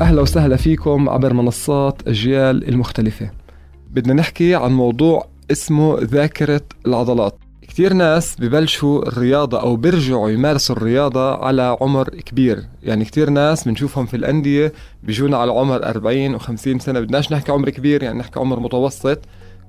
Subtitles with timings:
[0.00, 3.30] أهلا وسهلا فيكم عبر منصات أجيال المختلفة.
[3.90, 7.38] بدنا نحكي عن موضوع اسمه ذاكرة العضلات.
[7.62, 12.64] كتير ناس ببلشوا الرياضة أو بيرجعوا يمارسوا الرياضة على عمر كبير.
[12.82, 14.72] يعني كتير ناس بنشوفهم في الأندية
[15.02, 17.00] بيجونا على عمر 40 و50 سنة.
[17.00, 19.18] بدناش نحكي عمر كبير يعني نحكي عمر متوسط.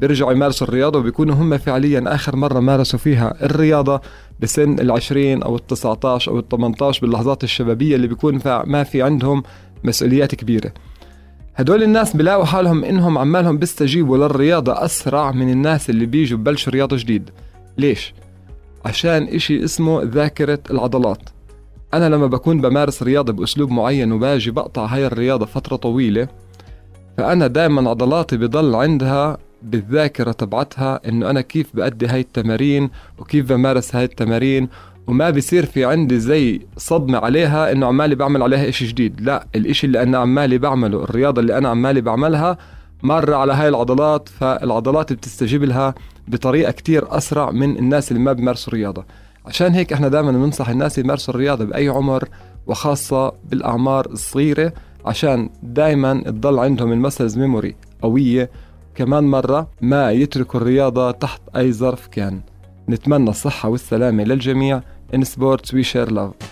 [0.00, 4.00] بيرجعوا يمارسوا الرياضة وبيكونوا هم فعليا آخر مرة مارسوا فيها الرياضة
[4.40, 9.42] بسن العشرين أو التسعة عشر أو عشر باللحظات الشبابية اللي بيكون ما في عندهم
[9.84, 10.72] مسؤوليات كبيرة.
[11.56, 16.96] هدول الناس بلاقوا حالهم إنهم عمالهم بيستجيبوا للرياضة أسرع من الناس اللي بيجوا ببلشوا رياضة
[16.96, 17.30] جديد.
[17.78, 18.14] ليش؟
[18.84, 21.28] عشان إشي اسمه ذاكرة العضلات.
[21.94, 26.28] أنا لما بكون بمارس رياضة بأسلوب معين وباجي بقطع هاي الرياضة فترة طويلة
[27.16, 33.96] فأنا دائما عضلاتي بضل عندها بالذاكرة تبعتها إنه أنا كيف بأدي هاي التمارين وكيف بمارس
[33.96, 34.68] هاي التمارين
[35.06, 39.20] وما بيصير في عندي زي صدمة عليها إنه عمالي بعمل عليها إشي جديد.
[39.20, 42.58] لا الإشي اللي أنا عمالي بعمله الرياضة اللي أنا عمالي بعملها
[43.02, 45.94] مرة على هاي العضلات فالعضلات بتستجيب لها
[46.28, 49.04] بطريقة كتير أسرع من الناس اللي ما بيمارسوا رياضة.
[49.46, 52.28] عشان هيك إحنا دائما بننصح الناس يمارسوا الرياضة بأي عمر
[52.66, 54.72] وخاصة بالأعمار الصغيرة
[55.04, 58.50] عشان دائما تضل عندهم المسلز ميموري قوية.
[58.94, 62.40] كمان مرة ما يتركوا الرياضة تحت أي ظرف كان.
[62.90, 64.82] نتمنى الصحة والسلامة للجميع.
[65.12, 66.49] In sports we share love.